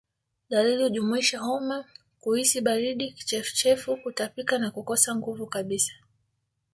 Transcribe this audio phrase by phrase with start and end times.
[0.49, 1.85] Dalili hujumuisha homa
[2.19, 5.93] kuhisi baridi kichefuchefu Kutapika na kukosa nguvu kabisa